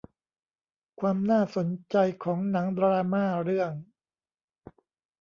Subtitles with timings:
[0.99, 3.71] ความน่าสนใจของหนังดราม่าเรื่อง